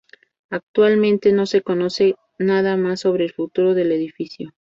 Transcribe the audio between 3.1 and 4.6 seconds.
el futuro del edificio.